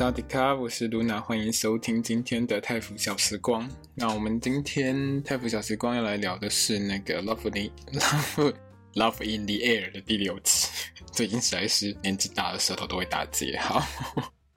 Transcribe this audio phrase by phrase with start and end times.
[0.00, 3.70] 萨瓦迪卡，我是露娜，欢迎收听今天的泰腐小时光。
[3.94, 7.70] 那我们今天泰腐小时光要来聊的是那个《Love in
[8.00, 8.54] Love
[8.94, 10.68] Love in the Air》的第六集。
[11.12, 13.58] 最近实在是年纪大了，舌头都会打结。
[13.58, 13.86] 好，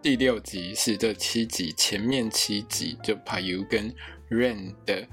[0.02, 3.94] 第六集是这七集前面七集就 PayU 跟
[4.30, 5.06] Rain 的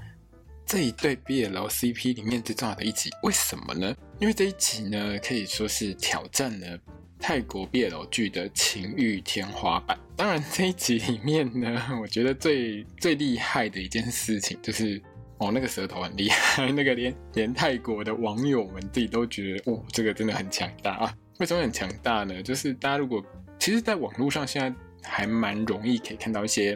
[0.65, 3.09] 这一对 BL CP 里面最重要的一集。
[3.23, 3.93] 为什么呢？
[4.21, 6.79] 因为这一集呢，可以说是挑战了。
[7.21, 9.97] 泰国 BL 剧的情欲天花板。
[10.17, 14.99] 当然，这一集里面呢， 我觉得最最厉害的一件事情就是，
[15.37, 21.13] 哦，那个舌头很厉害， 那个连连泰国的网友们自己都觉得，哦，这个真的很强大啊！
[21.39, 22.41] 为什么很强大呢？
[22.41, 23.23] 就是大家如果
[23.59, 24.73] 其实，在网络上现在
[25.07, 26.75] 还蛮容易可以看到一些，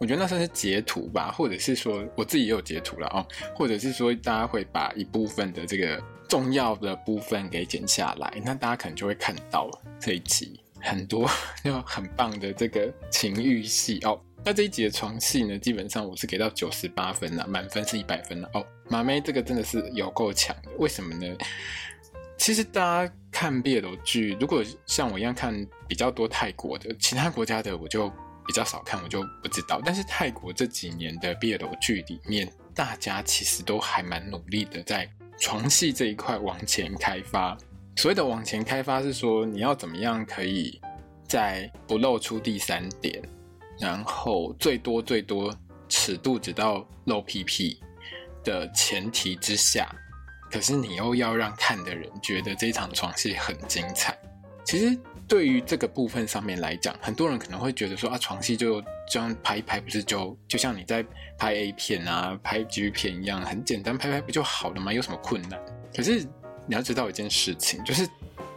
[0.00, 6.00] 我觉得那算是截图吧，或者是说我自己也有截图了哦，或者是说大家会把一部分的这个。
[6.30, 11.28] 重要的部分给剪下来，那大家可能就会看到这一集很多
[11.64, 14.18] 就很棒的这个情欲戏哦。
[14.44, 18.64] 那这一集的床戏呢，基本上我是给到九十八分了，满分是一百分了哦。
[18.88, 21.36] 马妹这个真的是有够强的，为什么呢？
[22.38, 28.08] 其实大家看 BL 剧，如果像我一样看比较多泰国的，其他国家的我就
[28.46, 29.82] 比较少看，我就不知道。
[29.84, 35.10] 但是泰国这几年的 BL 剧里面，大家其实都还蛮努力的在。
[35.40, 37.56] 床戏这一块往前开发，
[37.96, 40.78] 所谓的往前开发是说你要怎么样可以
[41.26, 43.20] 在不露出第三点，
[43.78, 45.52] 然后最多最多
[45.88, 47.80] 尺度只到露屁屁
[48.44, 49.90] 的前提之下，
[50.50, 54.16] 可是你又要让看的人觉得这场床戏很精彩。
[54.62, 54.96] 其实
[55.30, 61.02] 对于这个部分上面来讲，很多人可能会觉得说啊，床戏就这样拍一拍，不是就就像你在。
[61.38, 64.92] 拍 A 片啊，拍 G 片一样，很简单，拍拍不就好了吗？
[64.92, 65.58] 有什么困难？
[65.96, 66.22] 可是
[66.66, 68.06] 你要知道一件事情，就是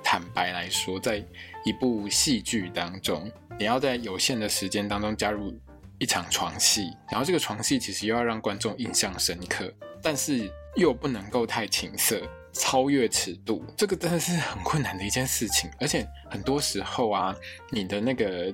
[0.04, 1.24] 坦白来说，在
[1.64, 5.58] 一部戏剧当中，你要在有限的时间当中加入
[5.98, 12.22] 一场床戏，然后这个床戏其实又要让观众印象深刻，但是又不能够太情色，
[12.54, 15.70] 超越尺度，这个真的是很困难的一件事情。
[15.80, 17.36] 而且很多时候啊，
[17.72, 18.54] 你的那个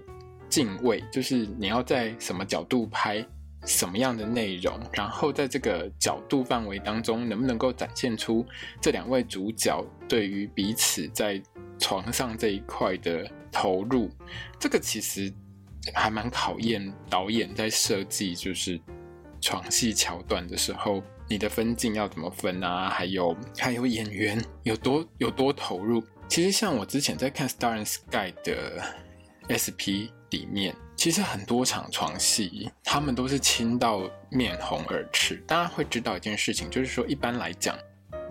[0.49, 3.25] 镜位，就是你要在什么角度拍。
[3.65, 8.45] 什么样的内容，然后在这个角度范围当中，能不能够展现出
[8.79, 11.43] 这两位主角对于彼此在
[11.77, 14.09] 床上这一块的投入？
[14.57, 15.29] 这个其实
[15.93, 18.79] 还蛮考验导演在设计就是
[19.41, 22.89] 床戏桥段的时候，你的分镜要怎么分啊？
[22.89, 26.03] 还有还有演员有多有多投入？
[26.27, 28.83] 其实像我之前在看《Star and Sky》的
[29.47, 30.75] SP 里面。
[30.95, 35.35] 其实很多场床戏，他们都是亲到面红耳赤。
[35.47, 37.77] 大家会知道一件事情，就是说一般来讲，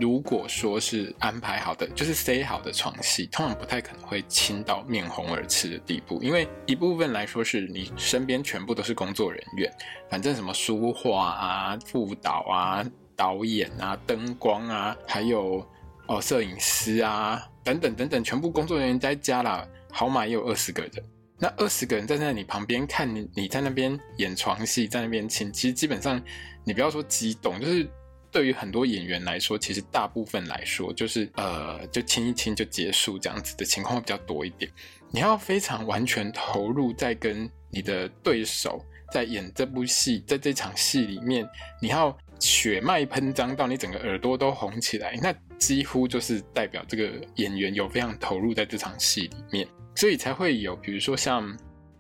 [0.01, 6.23] 如果说是安排好的，就是塞好的床戏，通常不太可能会亲到面红耳赤的地步。
[6.23, 9.73] 因为一部分来说是你身边全部都是工作人员，
[10.09, 12.85] 反正什么书画啊、副导啊、
[13.17, 15.67] 导演啊、灯光啊，还有
[16.07, 20.93] 哦摄影师啊等等等等，全部工作人员在家啦，好码也有二十个人。
[21.41, 26.21] 那二十个人站在你旁边看你，你在那边演床戏，在那边亲，其实基本上
[26.65, 27.89] 你不要说激动，就是
[28.31, 34.71] 对于很多演员来说，其实大部分来说就是呃，就亲一亲就结束这样子的情况会比较多一点。
[35.11, 41.49] 你要非常完全投入在跟你的对手在演这部戏，在这场戏里面，
[41.81, 49.67] 你要血脉喷张到你整个耳朵都红起来，那几乎就是代表这个演员有非常投入在这场戏里面。
[49.95, 51.45] 所以才会有，比如说像，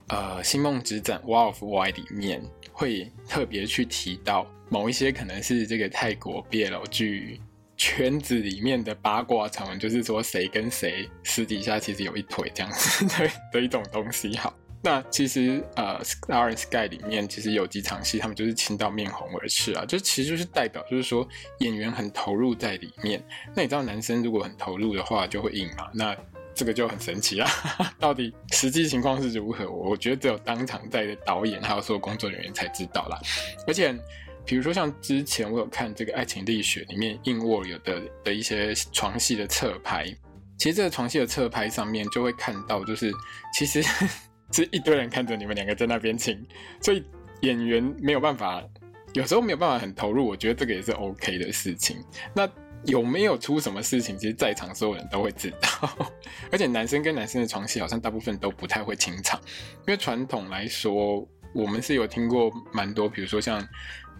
[0.08, 2.40] 呃，《星梦之战》War of why 里面
[2.78, 7.40] 会特别去提到某一些可能是这个泰国 BL 剧
[7.76, 14.36] 圈子里面的八卦传闻，就是说谁跟谁私底下其实有一腿这样子 的的一种东西。
[14.36, 21.28] 好，那其实呃，《，Sara Sky》里面其实有几场戏，他们就是亲到面红耳赤啊，就其实就是代表就是说
[21.58, 23.20] 演员很投入在里面。
[23.56, 25.88] 那你知道男生如果很投入的话就会硬嘛？
[25.92, 26.16] 那
[26.58, 27.48] 这个就很神奇啦！
[28.00, 29.70] 到底实际情况是如何？
[29.70, 33.16] 我觉得只有当场在的导演还有所有工作人员才知道啦。
[33.64, 33.96] 而且，
[34.44, 40.04] 比如说像之前我有看这个《爱情力学》里面硬卧有的的一些床戏的侧拍，
[40.58, 43.12] 其实这个床戏的侧拍上面就会看到，就是
[43.56, 43.80] 其实
[44.50, 46.44] 是一堆人看着你们两个在那边亲，
[46.82, 47.04] 所以
[47.42, 48.60] 演员没有办法
[49.12, 52.02] 有时候没有办法很投入，我觉得这个也是 OK 的事情。
[52.34, 52.50] 那
[52.88, 54.16] 有没有出什么事情？
[54.18, 56.10] 其实在场所有人都会知道。
[56.50, 59.38] 而且男生跟男生的床戏好像大部分都不太会清场，
[59.86, 63.62] 因为传统来说，我们是有听过蛮多，比如说像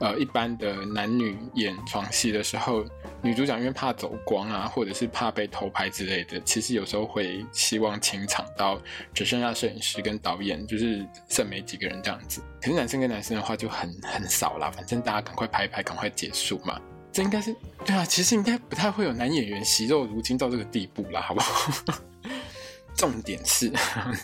[0.01, 2.85] 呃一般的男女演床戏的时候，
[3.23, 8.79] 女主角因为怕走光啊，或者是怕被偷拍之类的，其实有时候会希望清场到
[9.15, 12.43] 只剩下摄影师跟导演，就是剩没几个人这样子。
[12.61, 16.79] 可是男生跟男生的话就很很少啦，反正大家赶快拍一拍，赶快结束嘛。
[17.13, 21.73] 这应该是对啊，其实应该不太会有男演员惜肉如金到这个地步啦，好不好？
[22.95, 23.73] 重点是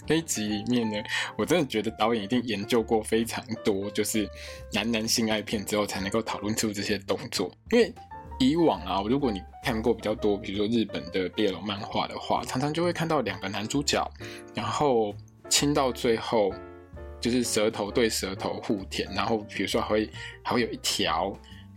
[0.08, 0.96] 那一集里面呢，
[1.36, 4.28] 我真的觉得导演一定研究过非常多，就是
[4.72, 7.50] 男男性爱片之后才能够讨论出这些动作。
[7.70, 7.94] 因为
[8.40, 14.04] 以往啊，如果你看过比较多，比如说日本的 BL 漫画的话，常常就会看到两个男主角，
[14.54, 15.14] 然后
[15.48, 16.52] 亲到最后
[17.20, 20.10] 就是舌头对舌头互舔，然后比如说还会
[20.42, 21.32] 还会有一条。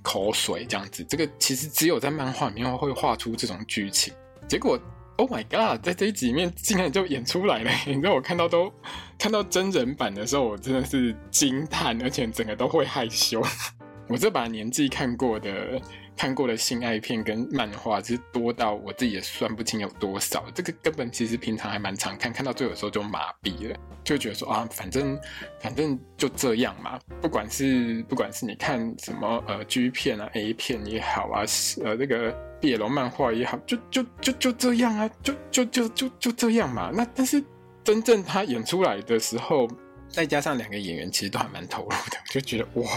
[0.07, 4.13] 口水这样子，这个其实只有在漫画里面会画出这种剧情。
[4.47, 4.79] 结果
[5.17, 7.69] ，Oh my God，在这一集里面竟然就演出来了！
[7.85, 8.71] 你知道我看到都
[9.19, 13.43] 看到真人版的时候，我真的是惊叹，而且整个都会害羞。
[14.07, 15.81] 我这把年纪看过的。
[16.17, 20.43] 看过的性爱片跟漫画，其实多到我自己也算不清有多少。
[20.53, 25.17] 这个根本其实平常还蛮常看，看到最后的时候就麻痹了，就觉得说啊，反正
[25.59, 26.99] 反正就这样嘛。
[27.21, 31.43] 不管是不管是你看什么呃 G 片啊 A 片也好啊，
[31.83, 36.89] 呃那个 BL 漫画也好，就就就就这样啊，就就就就就这样嘛。
[36.91, 37.43] 那但是
[37.83, 39.67] 真正他演出来的时候，
[40.09, 42.89] 再加上两个演员其实都还蛮投入的，就觉得哇。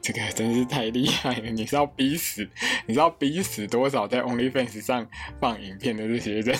[0.00, 1.50] 这个真是太厉害了！
[1.50, 2.48] 你知道逼死，
[2.86, 5.06] 你知道逼死多少在 OnlyFans 上
[5.40, 6.56] 放影片的这些人？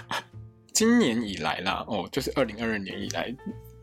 [0.72, 3.34] 今年以来啦，哦，就是二零二二年以来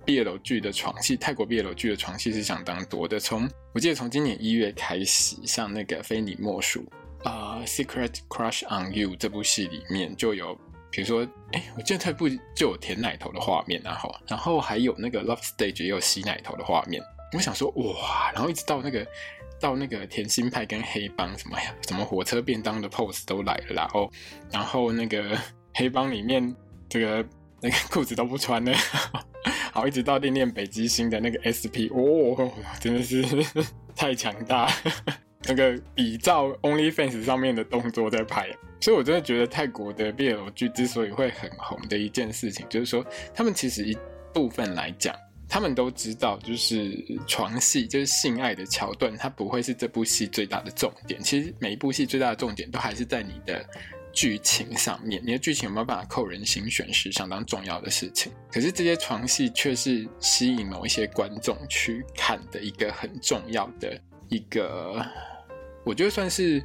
[0.05, 3.19] 毕业楼剧的床戏，泰国毕业楼剧的床戏是相当多的。
[3.19, 6.89] 从我记得从今年一月开始，像那个非你莫属
[7.23, 10.57] 啊，《Secret Crush on You》这部戏里面就有，
[10.89, 17.03] 比如说，哎，我记得这部就有舔奶头的画面，然后，然后还有那个 Love Stage 也有吸奶头的画面。
[17.35, 19.05] 我想说哇，然后一直到那个
[19.59, 24.11] 到那个甜心派跟黑帮什么呀，什么火车便当的 pose 都来了，然后
[24.51, 25.37] 然后那个
[25.73, 26.55] 黑帮里面
[26.87, 27.25] 这个
[27.61, 28.73] 那个裤子都不穿了，
[29.73, 33.23] 好，一直到恋恋北极星的那个 SP，哦，真的是
[33.95, 34.71] 太强大，
[35.43, 38.47] 那个比照 OnlyFans 上面的动作在拍，
[38.79, 43.97] 所以我真的觉得泰国的 BL 剧之所以会很红的一件事情，就是说他们其实一
[44.33, 45.13] 部分来讲。
[45.47, 51.21] 他们都知道，就是床戏，就是性爱的桥段，它不会是这部戏最大的重点。
[51.21, 53.63] 其实每一部戏最大的重点都还是在你的
[54.11, 55.21] 剧情上面。
[55.25, 58.31] 你的剧情有没有办法扣人心弦，是相当重要的事情。
[58.51, 63.99] 可是这些床戏却是吸引某一些观众去看的一个很重要的
[64.29, 65.05] 一个，
[65.85, 66.63] 我觉得算是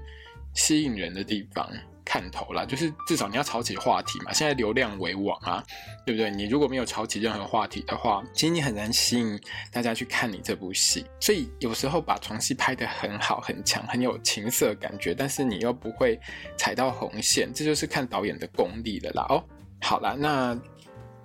[0.54, 1.70] 吸引人的地方。
[2.12, 4.32] 看头啦，就是至少你要炒起话题嘛。
[4.32, 5.64] 现在流量为王啊，
[6.04, 6.28] 对不对？
[6.28, 9.40] 你如果没有炒起任何话题的话，其实你很难吸引
[9.70, 11.06] 大家去看你这部戏。
[11.20, 16.18] 所以有时候把床戏拍得很好、很强、很有情色感觉，但是你又不会
[16.58, 19.24] 踩到红线，这就是看导演的功力了啦。
[19.28, 19.44] 哦，
[19.80, 20.58] 好啦，那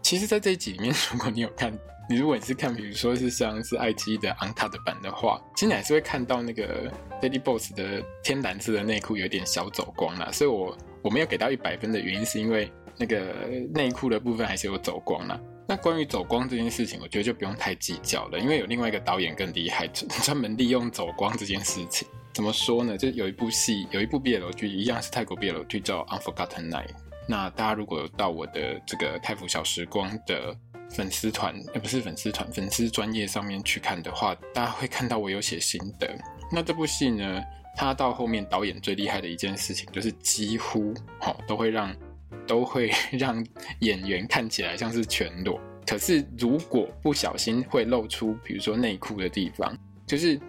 [0.03, 1.75] 其实，在这一集里面， 如果你有看。
[2.07, 10.31] 你如果你是看，比如说是像是爱奇艺的 uncut 版的话，其实你还是会看到那个 Lady Boss 的天蓝色的内裤有点小走光啦。
[10.31, 13.33] 所以我我没有给到一百分的原因，是因为那个
[13.73, 15.39] 内裤的部分还是有走光啦。
[15.67, 22.07] 那关于走光这件事情，我觉得就不用太计较了，因为有另外一个导演更厉害，专门利用走光这件事情。
[22.33, 22.95] 怎么说呢？
[22.99, 26.91] 就有一部戏，有一部 BL 剧，一样是泰国 BL 剧，叫 Unforgotten Night。
[27.27, 30.55] 那大家如果到我的这个泰服小时光的。
[30.95, 36.09] 粉丝团，呃，不是粉丝团，粉丝专业上面去看的话，大家会看到我有写心得。
[36.51, 37.43] 那这部戏呢，
[37.75, 41.93] 它到后面导演最厉害的一件事情，就是几乎齁都会让
[42.47, 43.45] 都会 让
[43.79, 45.59] 演员看起来像是全裸。
[45.85, 50.39] 可是如果不小心会露出，比如说内裤的地方，就是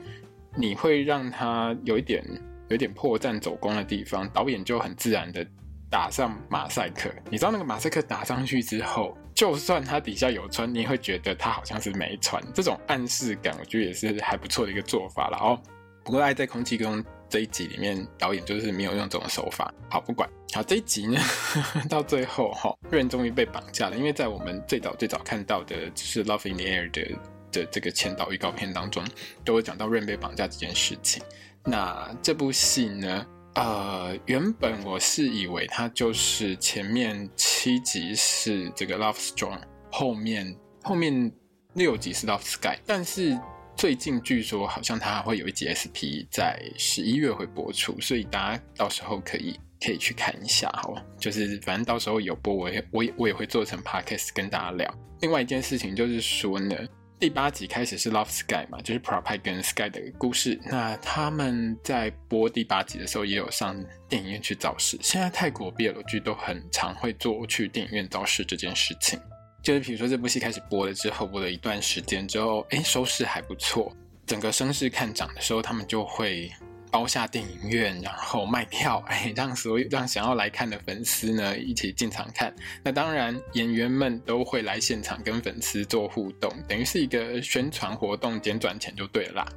[0.55, 2.25] 你会让他有一点
[2.69, 5.47] 有一点破绽走光的地方，导演就很自然的
[5.91, 7.11] 打上马赛克。
[7.31, 9.17] 你知道那个马赛克打上去之后。
[9.37, 15.61] 就算他底下有穿，你会觉得他好像是没穿，这种暗示感，我觉得也是还不错的一个做法了哦。
[16.03, 19.71] 不过《爱在空气中》这一集里面，导演就是没有用这种手法。
[19.91, 20.27] 好，不管。
[20.55, 21.21] 好，这一集呢，
[21.87, 27.19] 到最后哈，润终于被绑架了，因为在我们最早最早看到的就是《Love in the Air》的
[27.53, 29.05] 的这个前导预告片当中，
[29.45, 31.23] 都会讲到润被绑架这件事情。
[31.63, 33.27] 那这部戏呢？
[33.57, 39.61] 呃，原本我是以为它就是前面七集是这个 Love Strong，
[39.91, 41.33] 后面后面
[41.73, 43.39] 六集是 Love Sky，但是
[43.75, 50.95] 最近据说好像它会有一集 SP 在十一月会播出，所以大家到时候可以可以去看一下，好？
[51.19, 54.95] 就是反正到时候有播，我也我也我也会做成 podcast 跟大家聊。
[55.21, 56.77] 另外一件事情就是说呢。
[57.19, 60.61] 第八集开始是 Love Sky 嘛，就是 Prapai 跟 Sky 的故事。
[60.67, 63.75] 那他们在播第八集的时候，也有上
[64.07, 64.99] 电影院去造势。
[65.01, 69.19] 现在泰国 BL 剧都很常会做去电影院造势这件事情。
[69.63, 73.91] 就是比如说这部戏开始播了之后，播了一段时间之后，哎，收视还不错，
[74.27, 76.53] 整个声势看涨的时候，他们就会。
[76.91, 82.55] 包下电影院，然后卖票， 哎，让所有让想要来看的粉丝呢一起进场看。
[82.83, 89.49] 那当然，演员们都会来现场跟粉丝做互动，等于是一个宣传活动兼赚钱就对了啦。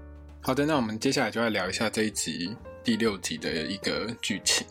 [0.42, 4.66] 好的，那我们接下来就来聊一下这一集第六集的一个剧情。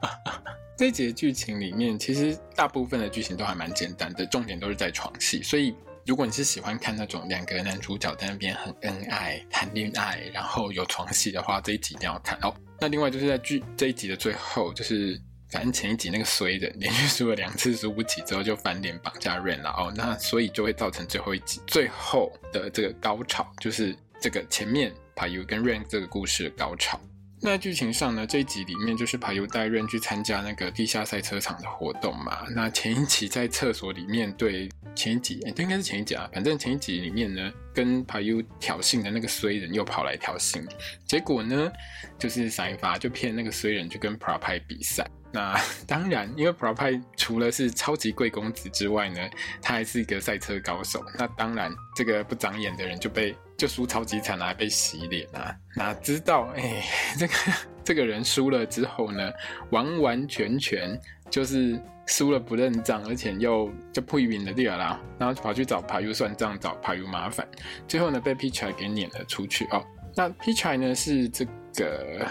[0.76, 5.74] 这一集的剧情里面，其实大部分的剧情都还蛮简单的，重点都是在床戏，所以。
[6.06, 12.54] 如果你是喜欢看那种两个男主角在那边很恩爱、谈恋爱，然后有床戏的话，这一集一定要看哦。
[12.80, 15.20] 那另外就是在剧这一集的最后，就是
[15.50, 19.92] 反正前一集那个衰人连续输了两次输不起之后，就翻脸绑架 Rain 了哦。
[19.96, 27.00] 那所以就会造成最后一集最后的这个高潮，就是这个前面 PayU 跟 Rain 这个故事的高潮。
[27.46, 32.44] 在剧情上呢，这一集里面就是 PayU 带 Rain 去参加那个地下赛车场的活动嘛。
[32.50, 36.28] 那前一集在厕所里面对前一集，哎，这应该是前一集啊。
[36.32, 40.68] 反正前一集里面呢，跟帕尤挑衅的那个衰人又跑来挑衅，
[41.06, 41.70] 结果呢，
[42.18, 45.08] 就是赛发就骗那个衰人去跟 Prapay 比赛。
[45.32, 49.20] 那 当然，因为 Pro 派除了是超级贵公子之外呢，
[49.60, 51.04] 他还是一个赛车高手。
[51.18, 53.36] 那当然，这个不长眼的人就被。
[53.56, 55.56] 就输超级惨啊，被洗脸啊！
[55.74, 56.84] 哪知道哎、
[57.18, 57.34] 这个
[57.82, 59.32] 这个人输了之后呢，
[59.70, 67.48] 完完全全就是输了不认账，而且又就不赢了掉啦，然后跑去找 p a u 算账，找 p a u 麻烦，
[67.88, 69.82] 最后呢被 Pichai 给撵了出去哦。
[70.14, 72.26] 那 Pichai 呢是这个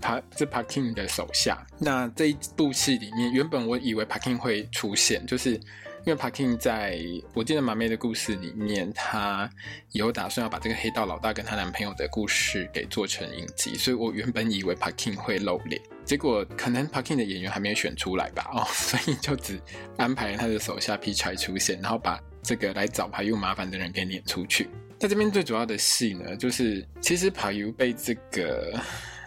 [0.00, 1.66] 他是 Parkin 的手下。
[1.78, 5.60] 那这一部戏里面，原本我以为 Parkin 会出现，就是。
[6.06, 6.98] 因为 Parkin 在
[7.32, 9.48] 我记得马妹的故事里面，他
[9.92, 19.58] 有打算要把这个黑道老大跟她男朋友的故事给做成影集，所以我原本以为 Parkin 会露脸，结果可能 Parkin 的演员还没有选出来吧，哦， 所以就只
[19.96, 24.68] 安排了他的手下 Pichai 出现，然后把这个来找 PayU 麻烦的人给撵出去。
[25.04, 28.72] 在这边最主要的戏呢，就是其实 PayU 被这个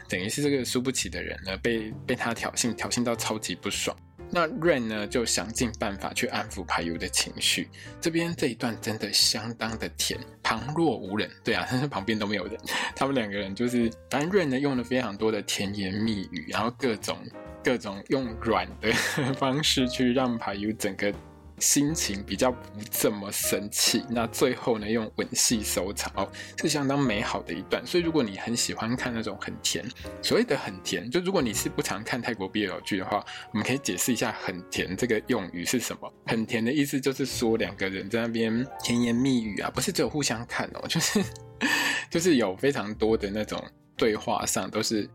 [0.09, 3.95] 等于是这个输不起的人呢，被被他挑衅，挑衅到超级不爽。
[4.31, 7.69] 那 Rain 呢，就想尽办法去安抚 PayU 的情绪。
[8.01, 11.29] 这边这一段真的相当的甜，旁若无人。
[11.43, 12.57] 对啊，但 是旁边都没有人。
[12.95, 17.19] 他们两个人就是，反正 Rain 呢用了非常多的甜言蜜语，然后各种
[17.63, 18.91] 各种用软的
[19.35, 21.13] 方式去让 PayU 整个。
[21.59, 22.59] 心情比较不
[22.91, 27.85] 这么生气，那最后呢，用吻戏收场哦，是相当美好的一段。
[27.85, 29.83] 所以如果你很喜欢看那种很甜，
[30.21, 36.13] 所谓的很甜，就如果你是不常看泰国 BL 剧的话，我们可以解释一下很甜这个用语是什么。
[36.27, 41.23] 很甜的意思就是说两个人在那边甜言蜜语啊，不是只有互相看哦，就是
[42.11, 43.63] 就是有非常多的那种
[43.95, 45.09] 对话上都是。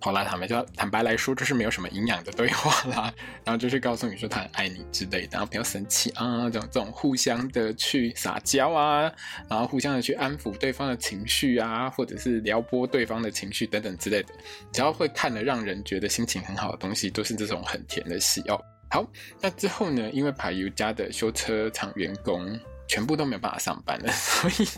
[0.00, 3.12] 好啦，坦白就坦白来说，这是没有什么营养的对话啦。
[3.44, 9.12] 然后就是告诉你说他很爱你之类的，然后不要生气啊，这种这种互相的去撒娇啊，
[9.48, 14.32] 然后互相的去安抚对方的情绪啊，或者是撩拨对方的情绪等等之类的，
[14.72, 18.60] 只要会看了让人觉得心情很好的东西，都是这种很甜的戏哦。
[18.90, 19.06] 好，
[19.40, 24.68] 那之后呢，因为排油家的修车厂员工全部都没有办法上班了， 所以。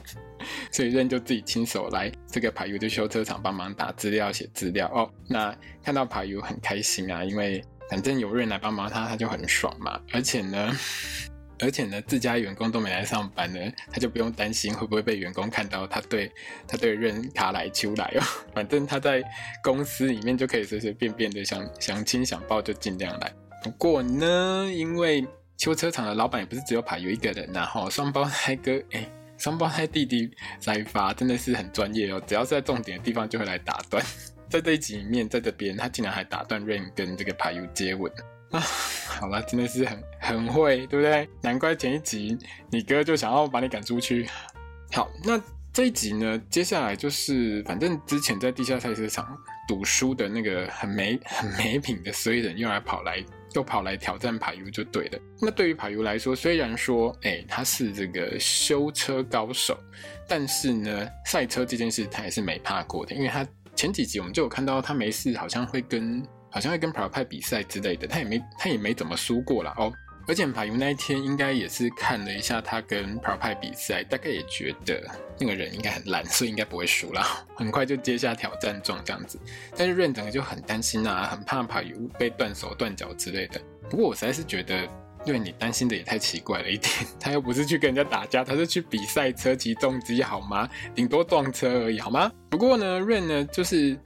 [0.72, 5.10] 所以任就自己亲手来这个 PayU 的修车厂帮忙打资料、写资料哦。
[5.28, 10.00] 那看到 PayU 很开心啊，因为反正有任来帮忙他，他就很爽嘛。
[10.14, 10.74] 而且呢，
[11.60, 13.60] 而且呢，自家员工都没来上班呢，
[13.92, 16.32] 他就不用担心会不会被员工看到他对
[16.66, 18.22] 他对任卡来秋来哦。
[18.54, 19.22] 反正他在
[19.62, 23.30] 公司里面就可以随随便便的想想亲想抱就尽量来。
[23.62, 25.26] 不过呢，因为
[25.60, 29.06] 修车厂的老板也不是只有 pa 有一个人呐，哈，双胞胎哥 哎。
[29.36, 34.04] 双胞胎弟弟赛发真的是很专业哦，只要是在重点的地方就会来打断。
[34.50, 38.10] 在这一集里面，在这边他竟然还打断 Rain 跟这个 pa 有接吻
[38.52, 38.60] 啊！
[39.06, 41.28] 好了，真的是很很会，对不对？
[41.42, 42.36] 难怪前一集
[42.70, 44.28] 你哥就想要把你赶出去。
[44.92, 45.40] 好，那
[45.72, 49.36] 这一集呢，接下来就是反正之前在地下赛车场
[49.68, 53.24] 赌输的那个很没很没品的衰人又来跑来。
[53.52, 55.18] 又跑来挑战 PayU 就对了。
[55.40, 59.76] 那对于 PayU 来说，虽然说，哎、他是这个修车高手，
[60.28, 63.12] 但是呢，赛车这件事他也是没怕过的。
[63.12, 69.92] 因为他前几集我们就有看到他没事，好像会跟好像会跟 Prapay 比赛之类的，他也没他也没怎么输过啦哦。
[70.30, 75.02] 而且帕尤那一天应该也是看了一下他跟 Prapite 比赛，大概也觉得
[75.40, 77.44] 那个人应该很烂，所以应该不会输啦。
[77.56, 79.40] 很快就接下挑战状这样子。
[79.76, 83.60] 但是 Rain 整个就很担心啊，很怕帕尤被断手断脚之类的。
[83.90, 84.84] 不过我实在是觉得，
[85.24, 86.92] 因为你担心的也太奇怪了一点。
[87.18, 90.68] 他又不是去跟人家打架，他是去比赛车骑重机好吗？
[90.94, 92.30] 顶多撞车而已好吗？
[92.48, 93.98] 不过呢，Rain 呢就是。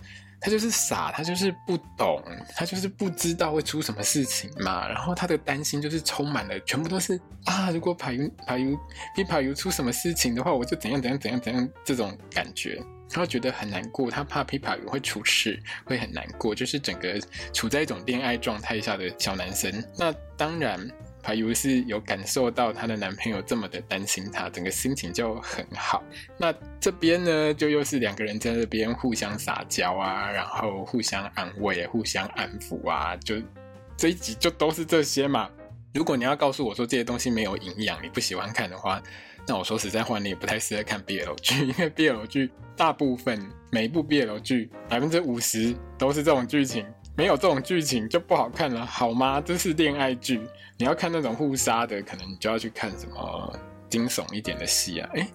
[0.45, 2.23] 他就是傻，他就是不懂，
[2.55, 4.87] 他就是不知道会出什么事情嘛。
[4.87, 8.79] 然后他的担心就是充满了，全部都是啊，如果帕尤帕尤
[9.17, 12.75] 比帕尤出什么事情的话，我就怎样怎样怎样怎样这种感觉。
[13.11, 17.19] 然后觉得很难过，他怕皮帕尤会出事，会很难过，就是整个
[17.55, 19.73] 处在一种恋爱状态下的小男生。
[19.97, 20.79] 那当然。
[21.25, 26.04] 还以为是有感受到她的男朋友这么的担心她，整个心情就很好。
[26.37, 33.37] 那这边呢，就又是两个人在这边互相撒娇啊，然后互相安慰、互相安抚啊，就
[33.97, 35.50] 这一集就都是这些嘛。
[35.95, 39.02] 如果你要告诉我说这些东西没有营养，你不喜欢看的话，
[39.47, 43.40] 那我说实在话，你也不太适合看 BL 剧，因为 BL 剧大部分
[43.71, 46.85] 每一部 BL 剧百分之五十都是这种剧情。
[47.16, 49.40] 没有这种剧情就不好看了，好吗？
[49.40, 50.40] 这是恋爱剧，
[50.76, 55.09] 你要看那种互杀的，可能你就要去看什么惊悚一点的戏啊。
[55.14, 55.26] 诶，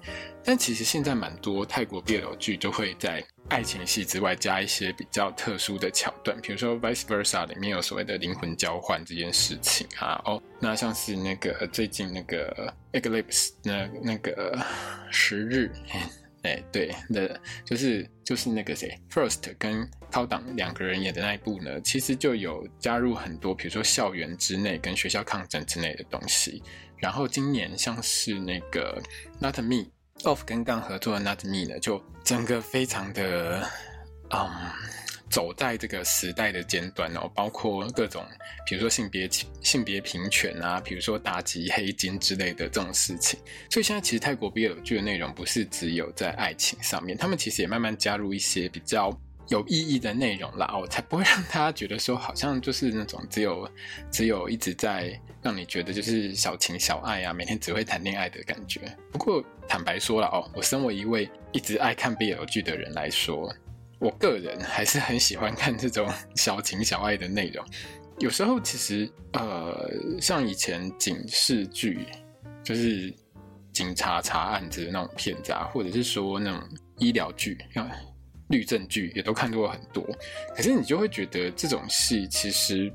[0.44, 10.22] 但其实现在蛮多泰国 BL 剧就会在爱情戏之外加一些比较特殊的桥段，比如说《Vice Versa》里面有所谓的灵魂交换这件事情啊。
[10.26, 14.60] 哦，那像是那个最近那个《Eclipse》那那个
[15.10, 15.72] 十日。
[16.44, 26.64] 哎、对的，就是就是那个谁，First 跟高党两个人演的那一部呢，其实就有加入很多，比如说校园之内跟学校抗争之类的东西。
[26.98, 29.02] 然后今年像是那个
[29.40, 33.68] Not Me，Off 跟杠合作的 Not Me 呢，就整个非常的，
[34.30, 34.50] 嗯。
[35.30, 38.26] 走在这个时代的尖端哦，包括各种，
[38.66, 39.30] 比如说性别
[39.62, 43.40] 性别平权啊，比如说打击黑金之类的这种事情。
[43.70, 49.16] 所以现在其实泰国 BL 剧的内容不是只有在爱情上面，他们其实也慢慢加入一些比较
[49.50, 53.70] 有意义的内容啦，哦，才不会让大家觉得说好像就是那种只有
[54.12, 58.82] 只有一直在让你觉得就是小情小爱啊，每天只会谈恋爱的感觉。
[59.12, 63.54] 不过坦白说了哦，我身为一位一直爱看 BL 剧的人来说。
[64.00, 67.66] 我个人还是很喜欢看这种 小情小爱的内容。
[68.20, 72.06] 有时候其实，呃，像以前警视剧，
[72.64, 73.14] 就是
[73.72, 76.62] 警察查案子的那种片子啊，或者是说那种
[76.98, 77.90] 医疗剧，像
[78.50, 80.04] 律政剧，也都看过很多。
[80.56, 82.92] 可是你就会觉得这种戏其实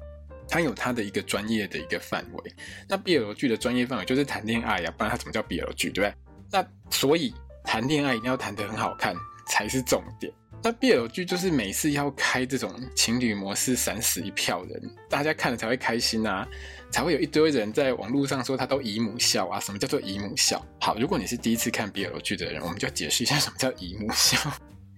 [0.46, 2.54] 它有它的一个专业的一个范围。
[2.86, 6.14] 那 BL 剧的专业范围就是谈恋爱呀，不然它怎么叫 BL 剧，对不对？
[6.50, 9.14] 那所以谈恋爱一定要谈得很好看
[9.46, 10.30] 才是重点。
[10.64, 16.48] 那 BL 剧就是每次要开这种情侣模式，闪死一票人，大家看了才会开心啊，
[16.90, 19.60] 才会有一堆人在网络上说他都姨母笑啊。
[19.60, 20.64] 什么叫做姨母笑？
[20.80, 24.38] 好，如果你是第一次看 BL 剧的人，我们就解释一下什么叫姨母笑。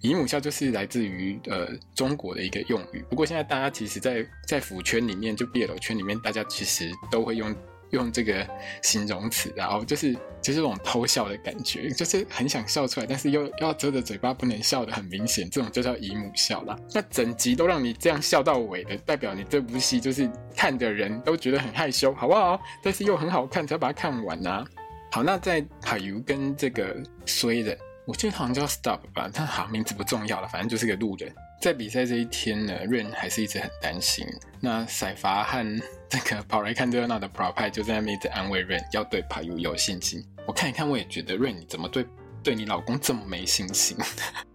[0.02, 7.52] 姨母笑就是来自于呃中国的一个用语，不过现在大家其实在在腐圈里面，就 BL 圈里面，大家其实都会用。
[7.90, 8.46] 用这个
[8.82, 16.76] 形容词，然后就是就是这种偷笑的感觉，就是很想笑出来，但是又要遮着嘴巴不能笑得很明显，这种就叫姨母笑啦。
[16.92, 22.60] 那整集都让你这样笑到尾的，代表你这部戏就是看的人都觉得很害羞，好不好？
[22.82, 24.64] 但是又很好看，才把它看完呐、
[25.12, 31.32] 好，那在帕尤跟这个衰人，我记得好像叫 Stop 吧，但好名字不重要了，反正就是个路人。
[31.60, 34.26] 在比赛这一天呢，Rain 还是一直很担心。
[34.60, 40.24] 那赛发和这个跑来看热闹的 Prapite 就在那边一直安慰 Rain，要对帕尤有信心。
[40.46, 42.06] 我看一看，我也觉得 Rain 你怎么对
[42.42, 43.96] 对你老公这么没信心？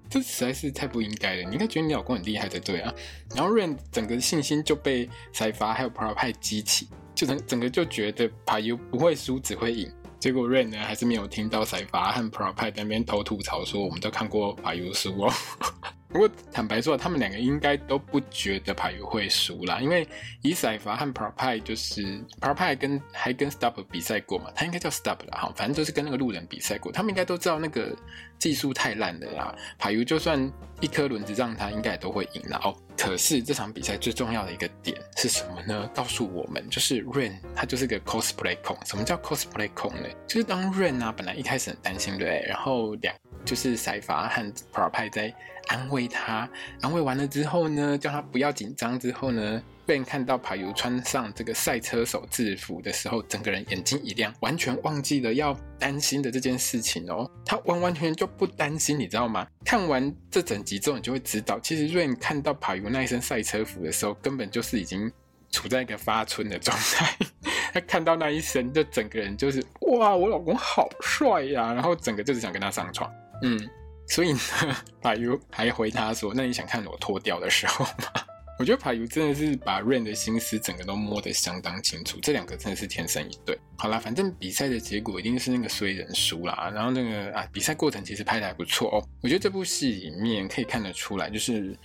[0.09, 1.43] 这实在是太不应该了。
[1.43, 2.93] 你应该觉得你老公很厉害才对啊。
[3.35, 9.91] 然后 Rain 整个信心就被赛发还有 Prapite 激起，就整整个就觉得帕尤不会输，只会赢。
[10.19, 15.33] 结果 Rain 呢还是没有听到赛发和 Prapite 在那边偷吐槽说，我们都看过帕尤输哦。
[16.11, 20.07] 不过坦白说，他们两个应该都不觉得帕尤会输啦，因为
[20.41, 22.01] 伊赛法和 p r o p i 就是
[22.41, 27.95] p r o p i 跟还跟 Stop 比赛过嘛，他应该叫 Stop 啦，哈，反正就是跟那个路人比赛过，他们应该都知道那个
[28.41, 32.59] 技术太烂了啦，帕尤就算一颗轮子让他，应该也都会赢啦。
[32.63, 35.87] 哦，可是这场比赛最重要的一个点是什么呢？
[35.93, 38.75] 告诉我们，就是 Rain 他就是个 cosplay 控。
[38.83, 40.09] 什么叫 cosplay 控呢？
[40.27, 45.31] 就是当 Rain 啊，本来一开始很担心，对，然后两就是赛法和 Prapai 在。
[45.67, 46.49] 安慰他，
[46.81, 48.99] 安慰完了之后呢，叫他不要紧张。
[48.99, 57.29] 之后呢，被人看到帕尤穿上这个赛车手制服的时候，整个人眼睛一亮，完全忘记了要担心的这件事情哦。
[57.45, 59.45] 他完完全全就不担心，你知道吗？
[59.65, 65.11] 看完这整集之后，你就会知道，其实 Rain 看到帕尤那一身赛车服的时候，根本就是已经
[65.51, 67.13] 处在一个发春的状态。
[67.73, 73.11] 他看到那一身，就整个人就是哇，我老公好帅呀、然后整个就是想跟他上床，
[73.43, 73.59] 嗯，
[74.07, 74.39] 所以呢，
[75.01, 78.23] 帕尤还回他说，那你想看我脱掉的时候吗？
[78.61, 83.57] 我觉得帕尤真的是把 Rain 的心思整个都摸得相当清楚，这两个真的是天生一对。
[83.75, 86.71] 好啦，反正比赛的结果一定是那个衰人输啦。
[86.71, 89.03] 然后那个啊，比赛过程其实拍得还不错哦。
[89.23, 91.75] 我觉得这部戏里面可以看得出来，就是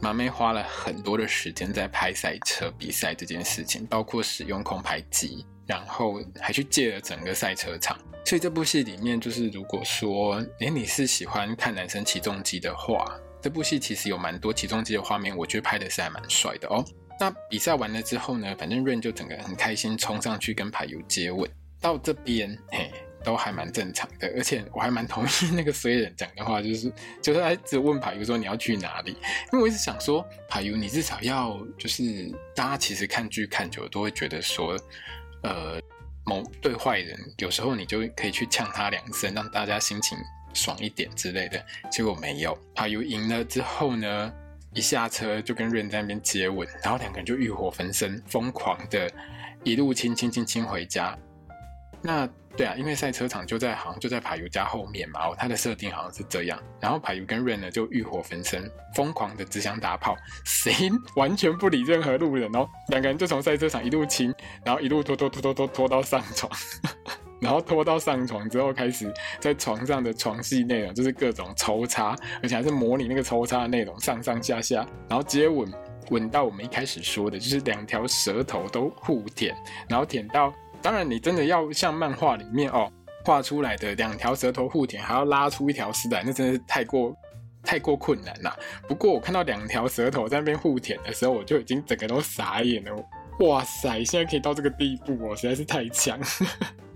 [0.00, 7.98] 麻妹花了很多的时间在拍赛车比赛这件事情，包括使用空拍机，然后还去借了整个赛车场。
[8.24, 13.04] 所以这部戏里面，就是如果说，诶，你是喜欢看男生起重机的话。
[13.42, 16.84] 这部戏其实有蛮多起重机的画面，我觉得拍的是还蛮帅的哦。
[17.18, 21.48] 那比赛完了之后呢，反正 Rain 就整个很开心冲上去跟帕尤接吻，
[21.80, 22.90] 到这边嘿
[23.24, 29.10] 都还蛮正常的，而且我还蛮同意那个衰人讲的话，就是就是他一直问帕尤说你要去哪里，
[29.52, 32.02] 因为我一直想说帕尤你至少要就是
[32.54, 34.76] 大家其实看剧看久了都会觉得说，
[35.42, 35.80] 呃，
[36.24, 40.16] 某对坏人有时候你就可以去呛他两声，让大家心情。
[40.54, 42.56] 爽一点之类的，结果没有。
[42.74, 44.32] 帕尤赢了之后呢，
[44.74, 49.10] 一下车就跟 Rain 在那边接吻，然后两个人就欲火焚身，疯狂的
[49.64, 51.16] 一路亲亲亲亲回家。
[52.02, 56.60] 那对啊，因为赛车场就在好像就在排油家后面嘛，哦，他的设定好像是这样。
[56.80, 62.68] 然后排油跟 Rain 呢就欲火焚身，疯狂的只想打炮，谁完全不理任何路人哦。
[62.88, 64.34] 两个人就从赛车场一路亲，
[64.64, 66.50] 然后一路拖拖拖拖拖拖到上床。
[67.42, 75.70] 然后拖到上床之后，开始在床上的床戏内容就是各种抽插，而且还是模拟那个抽插的内容，上上下下，然后接吻，
[76.10, 79.54] 吻到我们一开始说的，就是两条舌头都互舔，
[79.88, 82.90] 然后舔到，当然你真的要像漫画里面哦
[83.24, 87.12] 画出来的两条舌头互舔，还要拉出一条丝来，那真的是太过
[87.64, 88.56] 太过困难了。
[88.86, 92.92] 不过我看到两条舌头在那边互舔的时候，我就已经整个都傻眼了。
[93.40, 96.20] 哇塞，现在可以到这个地步哦，实在是太强。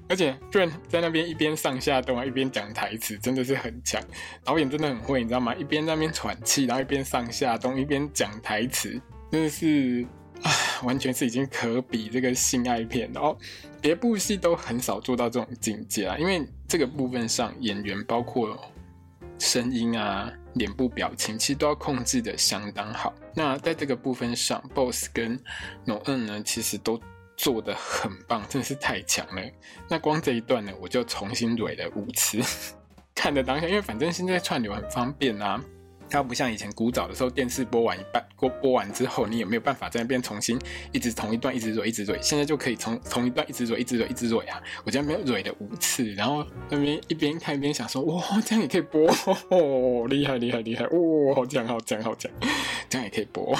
[0.09, 4.01] 而且 Rain 在那边一边上下动啊，一边讲台词，真的是很强。
[4.45, 5.55] 导演真的很会，你知道吗？
[5.57, 9.01] 一边在那边喘气，然后一边上下动，一边讲台词，
[9.33, 10.07] 真的是
[10.43, 10.51] 啊，
[10.85, 13.37] 完全是已经可比这个性爱片了哦。
[13.81, 18.57] 别部戏都很少做到这种境界啊，因为这个部分上演员包括
[19.41, 23.13] 声音啊、脸部表情，其实都要控制的相当好。
[23.35, 25.37] 那在这个部分上，Boss 跟
[25.85, 27.01] No 恩呢，其实都。
[27.37, 29.43] 做的很棒，真的是太强了。
[29.89, 32.41] 那光这一段呢，我就重新蕊了五次，
[33.15, 35.63] 看的当下，因为反正现在串流很方便啊，
[36.09, 40.59] 它不像以前古早的时候，电视播完一半，播播完之后，你有没有办法在那边重新
[40.93, 42.19] 一直同一段一直蕊一直蕊？
[42.23, 44.63] 现在就可以从同一段一直蕊一直蕊一直蕊啊！
[44.85, 49.11] 我竟然没有蕊了五次，然后那边一边看一边想说，哇，这样也可以播，
[49.51, 52.31] 哦，厉害厉害厉害，哇，好强好强好强，
[52.89, 53.57] 这样也可以播。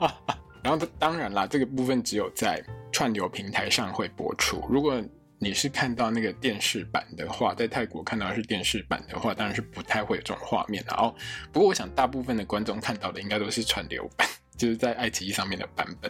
[0.62, 4.64] 然后当然啦，这个部分只有在串流平台上会播出。
[4.68, 5.02] 如果
[5.38, 11.14] 你是看到那个电视版的话，在泰国看到的是电视版的话，当然是不太会有这种画面了哦。
[11.50, 16.08] 不过我想大部分的观众看到的应该都是串流版， 就是在爱奇艺上面的版本。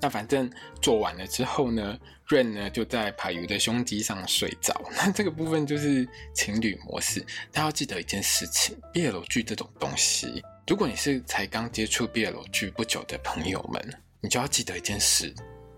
[0.00, 4.74] 那反正做完了之后呢，Rain 呢就在帕尤的胸肌上睡着。
[4.98, 7.20] 那这个部分就是情侣模式。
[7.52, 10.42] 大家要记得一件事情，BL 剧这种东西。
[10.66, 13.80] 如果你是才刚接触 BL 剧不久的朋友们，
[14.20, 15.32] 你就要记得一件事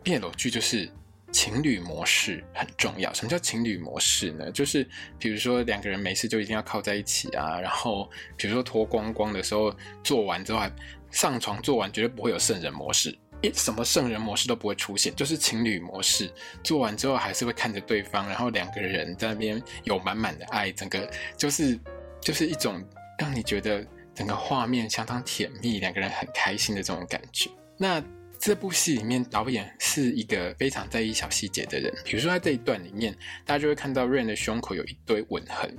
[0.05, 0.88] ：BL 剧就是
[1.33, 3.12] 情侣模式很重要。
[3.14, 4.51] 什么叫情侣模式呢？
[4.53, 4.87] 就是
[5.19, 10.71] 比如说两个人没事就一定要靠在一起啊，然后比如说脱光光的时候做完之后还
[11.11, 16.31] 上床做完绝对不会有圣人模式，一什么圣人模式都不会出现，就是情侣模式。
[16.62, 21.79] 做完之后还是会看着对方，然后两个人在那边有满满的爱，整个就是
[22.21, 22.81] 就是一种
[23.19, 23.85] 让你觉得。
[24.17, 27.51] 整个画面相当甜蜜，两个人很开心的这种感觉。
[27.77, 28.01] 那
[28.44, 31.90] 这部戏里面，导演是一个非常在意小细节的人。
[32.04, 33.11] 比如说在这一段里面，
[33.42, 35.74] 大家就会看到 Rain 的胸口有一堆吻痕。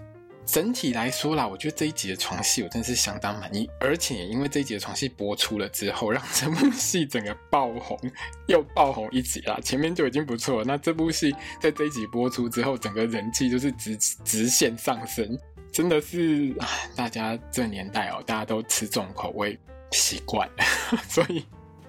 [0.47, 3.69] 整体来说啦，我觉得这一集的床戏我真是相当满意。
[3.79, 7.99] 而且因为这一集的床戏播出了之后，让这部戏整个爆红，
[8.47, 9.59] 又爆红一集啦。
[9.63, 15.37] 前面就已经不错，那这部戏在这一集播出之后，整个人气就是直直线上升。
[15.71, 16.51] 真的是，
[16.95, 19.55] 大家这年代哦，大家都吃重口味
[19.91, 20.63] 习惯了，
[21.07, 21.45] 所以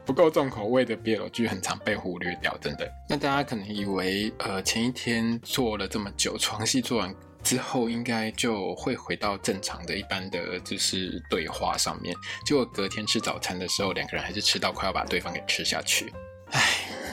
[0.06, 2.88] 不够重口味的 BL 剧很常被忽略掉，真的。
[3.08, 12.14] 那大家可能以为，呃，前一天做了这么久床戏，做完之后应该就会回到正常的一般的就是对话上面，
[12.46, 16.12] 结果隔天吃早餐的时候，两个人还是吃到快要把对方给吃下去，
[16.52, 16.62] 唉，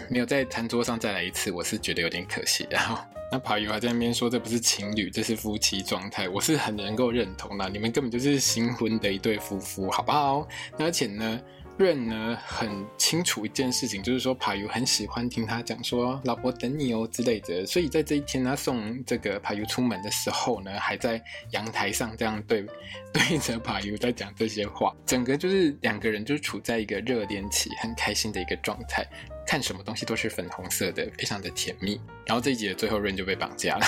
[0.08, 3.04] 没有在餐桌上再来一次，我是觉得有点可惜，然后。
[3.32, 7.68] 那帕尤还在那边说，这不是情侣，这是夫妻状态，我是很能够认同的。
[7.68, 10.48] 你们根本就是新婚的一对夫妇，好不好？
[10.78, 11.42] 那而且呢
[11.78, 22.66] 润呢很清楚一件事情，就是说帕尤很喜欢听他讲说“老婆等你哦”之类的，所以在这一天他送这个帕尤出门的时候呢，还在阳台上这样对
[23.12, 29.06] 对着帕尤在讲这些话，整个就是两个人就处在一个热恋期，很开心的一个状态，
[29.46, 32.00] 看什么东西都是粉红色的，非常的甜蜜。
[32.26, 33.86] 然后这一集的最后，润就被绑架了，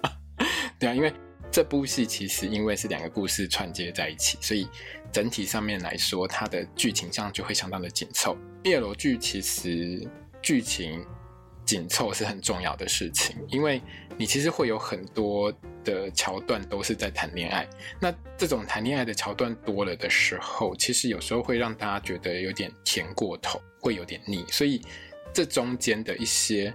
[0.78, 1.12] 对啊，因为。
[1.50, 4.68] 这部戏其实因为是两个故事串接在一起，所以
[5.10, 8.36] 整体上面来说，它的剧情上就会相当的紧凑。
[8.62, 10.06] BL 剧其实
[10.42, 11.04] 剧情
[11.64, 13.82] 紧凑是很重要的事情，因为
[14.16, 17.68] 你其实会有很多的桥段都是在谈恋爱。
[17.98, 24.44] 那这种谈恋爱的桥段多了的时候，其实有时候会让大家觉得有点甜过头，会有点腻。
[24.48, 24.82] 所以
[25.32, 26.72] 这中间的一些。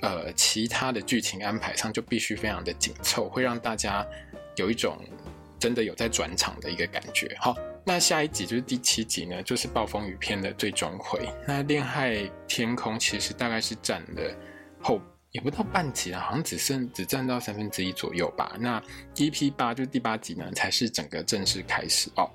[0.00, 4.06] 呃，其他的剧情安排上就必须非常的紧凑，会让大家
[4.56, 4.98] 有一种
[5.58, 7.34] 真的有在转场的一个感觉。
[7.40, 11.26] 好，那下一集就是第七集呢，就是暴风雨篇的最终回。
[11.46, 14.36] 那恋爱天空其实大概是占了
[14.82, 15.00] 后
[15.32, 18.54] 也不到半集了，好像只剩只占到三分之一左右吧。
[18.60, 18.82] 那
[19.14, 22.30] EP 八就是第八集呢，才是整个正式开始哦。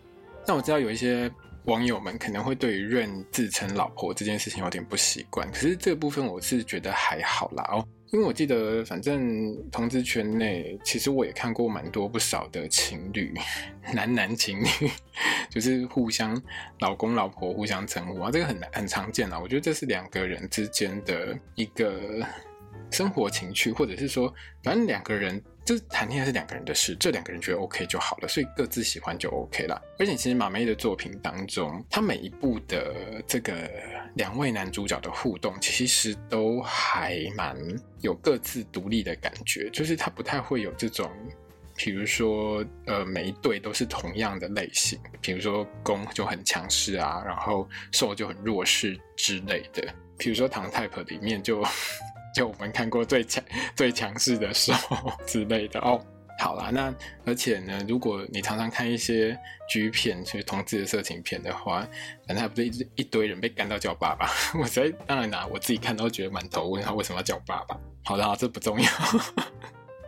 [0.47, 1.32] 那我知道有一些。
[1.65, 13.34] 网友们可能会对于润自称老婆这件事情有点不习惯，可是这部分我是觉得还好啦哦，因为我记得反正同志圈内，其实我也看过蛮多不少的情侣，
[13.93, 14.65] 男男情侣，
[15.50, 16.41] 就是互相
[16.80, 19.39] 老公老婆互相称呼啊，这个很很常见啦。
[19.39, 22.26] 我觉得这是两个人之间的一个
[22.89, 25.41] 生活情趣，或者是说，反正两个人。
[25.63, 29.80] 就是谈恋爱是两个人的事，这两个人觉得 OK 就好了，所以各自喜欢就 OK 了。
[30.00, 33.69] 而且其实马妹的作品当中，她每一部的这个
[34.15, 37.56] 两位男主角的互动，其实都还蛮
[38.02, 41.10] 有各自独立的感觉，就是他不太会有这种，
[41.76, 51.63] 比如说呃每一对都是同样的类型，比如说攻就很强势啊，然后受就很弱势之类的，比如说唐 type 里面就。
[52.34, 53.44] 就我们看过最强、
[53.76, 56.04] 最强势的时候 之类的哦。
[56.39, 56.91] 好啦，那
[57.26, 59.38] 而且呢，如果你常常看一些
[59.70, 61.88] G 片，就是同志的色情片的话，
[62.26, 64.28] 反正还不是一一堆人被干到叫爸爸。
[64.60, 67.78] 我实在当然啦，我自己看都觉得满头问他，为什么要叫爸爸？
[68.04, 68.89] 好啦，这不重要。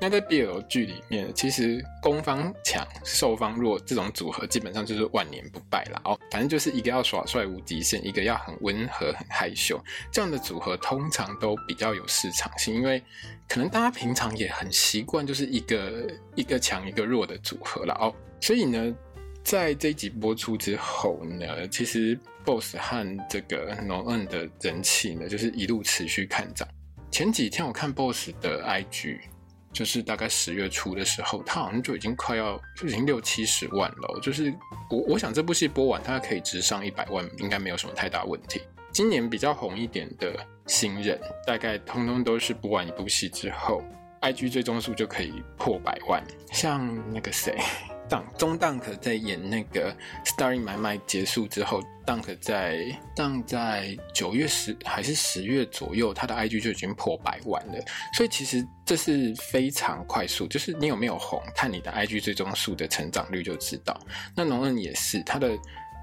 [0.03, 6.19] 那在 BL 剧里面，其实攻方强、受方弱这种组合基本上就是万年不败了哦。
[6.29, 13.01] 反正就是一个要耍帅无极限，一个要很温和很害羞，这样的组合通常都比较有市场性，因为
[13.47, 18.13] 可能大家平常也很习惯就是一个一个强一个弱的组合了哦。
[18.41, 18.93] 所以呢，
[19.41, 26.67] 在这一集播出之后呢，其实 BOSS 和这个 NONUN 的人气呢，就是一路持续看涨。
[27.09, 29.19] 前几天我看 BOSS 的 IG。
[29.73, 34.19] 就是大概十月初的时候，他好像就已经快要就已经六七十万了。
[34.21, 34.53] 就是
[34.89, 38.61] 我我想这部戏播完，他可以直上一百万，应该没有什么太大问题。
[38.91, 40.33] 今年比较红一点的
[40.67, 43.83] 新人，大概通通都是播完一部戏之后
[44.21, 46.23] ，IG 追踪数就可以破百万。
[46.51, 47.57] 像那个谁。
[48.37, 49.91] 中 Dunk 在演那个
[50.25, 57.73] 《Starry My Mind》结束之后，Dunk 在当在九月十还是十月左右，他的 IG 就已经破百万了。
[58.13, 63.97] 所以其实这是非常快速，就是你有没有红，看你的 IG 最终数的成长率就知道。
[64.35, 65.57] 那农恩也是，他的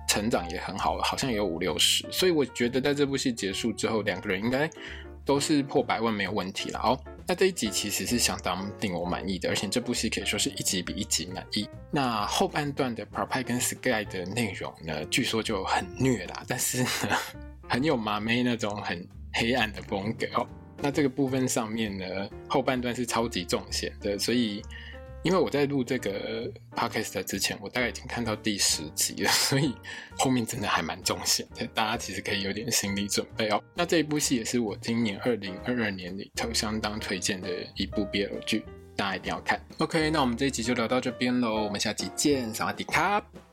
[0.08, 2.06] 成长也很好，好像有五六十。
[2.10, 4.70] 所以我觉得在这部戏结束之后，两个人应该
[5.30, 6.98] 都是破百万没有问题了哦。
[7.24, 11.68] 那这一集其实是相当令我满意的，而且这部戏可以说是一集比一集满意。
[11.92, 16.84] 那后半段的 Propai 跟 Sky 的内容呢，据说就很虐啦，但是，
[17.70, 20.44] 很有妈咪那种很黑暗的风格哦。
[20.82, 24.60] 那这个部分上面呢，后半段是超级重险的，所以。
[25.22, 29.74] 因为我在录这个 podcast 之前，我大概已经看到第十集了，所以
[30.16, 33.62] 后面真的还蛮重险的，大家其实可以有点心理准备哦。
[33.74, 38.64] 那这一部戏也是我今年二零二二年里头相当推荐的一部 BL 剧，
[38.96, 39.60] 大家一定要看。
[39.78, 43.49] OK，那我们这一集就聊到这边喽，我们下集见，萨瓦迪卡。